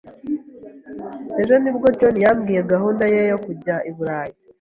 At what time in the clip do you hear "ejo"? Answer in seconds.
1.41-1.53